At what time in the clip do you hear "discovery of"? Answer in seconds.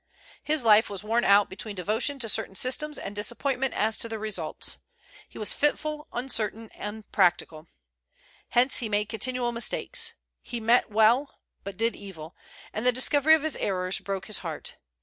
12.91-13.43